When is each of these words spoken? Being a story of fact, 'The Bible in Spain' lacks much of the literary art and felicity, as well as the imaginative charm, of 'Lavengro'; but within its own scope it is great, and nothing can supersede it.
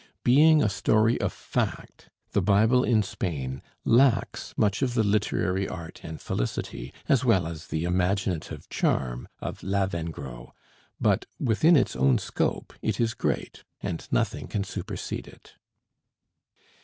Being 0.23 0.63
a 0.63 0.67
story 0.67 1.21
of 1.21 1.31
fact, 1.31 2.09
'The 2.31 2.41
Bible 2.41 2.83
in 2.83 3.03
Spain' 3.03 3.61
lacks 3.85 4.51
much 4.57 4.81
of 4.81 4.95
the 4.95 5.03
literary 5.03 5.67
art 5.67 5.99
and 6.03 6.19
felicity, 6.19 6.91
as 7.07 7.23
well 7.23 7.45
as 7.45 7.67
the 7.67 7.83
imaginative 7.83 8.67
charm, 8.67 9.27
of 9.41 9.61
'Lavengro'; 9.61 10.55
but 10.99 11.27
within 11.39 11.75
its 11.75 11.95
own 11.95 12.17
scope 12.17 12.73
it 12.81 12.99
is 12.99 13.13
great, 13.13 13.63
and 13.79 14.07
nothing 14.09 14.47
can 14.47 14.63
supersede 14.63 15.27
it. 15.27 15.53